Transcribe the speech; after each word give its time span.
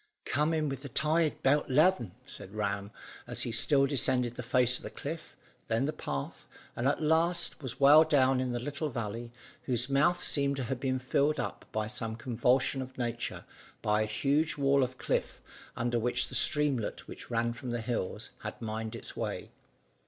"Come 0.25 0.51
in 0.51 0.67
with 0.67 0.81
the 0.81 0.89
tide 0.89 1.43
'bout 1.43 1.69
'leven," 1.69 2.13
said 2.25 2.55
Ram, 2.55 2.89
as 3.27 3.43
he 3.43 3.51
still 3.51 3.85
descended 3.85 4.33
the 4.33 4.41
face 4.41 4.77
of 4.77 4.83
the 4.83 4.89
cliff, 4.89 5.35
then 5.67 5.85
the 5.85 5.93
path, 5.93 6.47
and 6.75 6.87
at 6.87 7.03
last 7.03 7.61
was 7.61 7.79
well 7.79 8.03
down 8.03 8.39
in 8.41 8.51
the 8.51 8.57
little 8.59 8.89
valley, 8.89 9.31
whose 9.65 9.91
mouth 9.91 10.23
seemed 10.23 10.55
to 10.55 10.63
have 10.63 10.79
been 10.79 10.97
filled 10.97 11.39
up 11.39 11.65
in 11.75 11.89
some 11.89 12.15
convulsion 12.15 12.81
of 12.81 12.97
nature 12.97 13.45
by 13.83 14.01
a 14.01 14.05
huge 14.07 14.57
wall 14.57 14.81
of 14.81 14.97
cliff, 14.97 15.39
under 15.75 15.99
which 15.99 16.29
the 16.29 16.33
streamlet 16.33 17.07
which 17.07 17.29
ran 17.29 17.53
from 17.53 17.69
the 17.69 17.81
hills 17.81 18.31
had 18.39 18.59
mined 18.59 18.95
its 18.95 19.15
way. 19.15 19.51